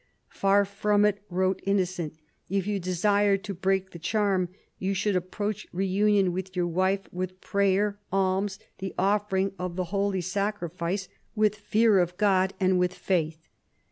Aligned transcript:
"Far 0.43 0.65
from 0.65 1.05
it:" 1.05 1.19
wrote 1.29 1.61
Innocent," 1.63 2.15
if 2.57 2.65
you 2.65 2.79
desire 2.79 3.37
to 3.37 3.53
break 3.53 3.91
the 3.91 3.99
charm 3.99 4.49
you 4.79 4.95
should 4.95 5.15
approach 5.15 5.67
reunion 5.71 6.31
with 6.33 6.55
your 6.55 6.65
wife 6.65 7.07
with 7.11 7.39
prayer, 7.39 7.99
alms, 8.11 8.57
the 8.79 8.95
offering 8.97 9.51
of 9.59 9.75
the 9.75 9.83
Holy 9.93 10.21
Sacrifice, 10.21 11.07
176 11.35 11.37
PHILIP 11.37 11.37
AUGUSTUS 11.37 11.37
chap. 11.37 11.37
with 11.37 11.69
fear 11.71 11.99
of 11.99 12.17
God 12.17 12.53
and 12.59 12.79
with 12.79 12.93
faith." 12.95 13.47